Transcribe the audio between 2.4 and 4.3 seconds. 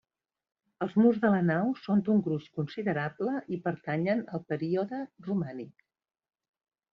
considerable i pertanyen